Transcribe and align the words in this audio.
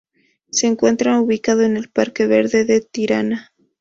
Se 0.49 0.65
encuentra 0.65 1.21
ubicado 1.21 1.61
en 1.61 1.77
el 1.77 1.87
Parque 1.91 2.25
Verde 2.25 2.65
de 2.65 2.81
Tirana. 2.81 3.53